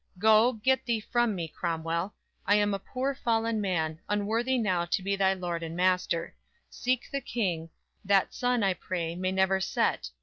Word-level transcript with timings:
Go, 0.17 0.53
get 0.53 0.83
thee 0.83 0.99
from 0.99 1.35
me, 1.35 1.47
Cromwell, 1.47 2.15
I 2.47 2.55
am 2.55 2.73
a 2.73 2.79
poor 2.79 3.13
fallen 3.13 3.61
man, 3.61 3.99
unworthy 4.09 4.57
now 4.57 4.83
To 4.85 5.03
be 5.03 5.15
thy 5.15 5.35
lord 5.35 5.61
and 5.61 5.77
master; 5.77 6.35
seek 6.71 7.11
the 7.11 7.21
King; 7.21 7.69
That 8.03 8.33
sun, 8.33 8.63
I 8.63 8.73
pray, 8.73 9.13
may 9.15 9.31
never 9.31 9.59
set! 9.61 10.09